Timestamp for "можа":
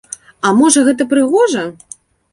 0.61-0.83